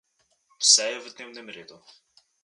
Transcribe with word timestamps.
Vse 0.61 0.87
je 0.93 0.99
v 1.03 1.11
dnevnem 1.15 1.49
redu. 1.57 1.77